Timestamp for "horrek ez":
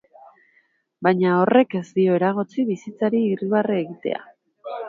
1.41-1.83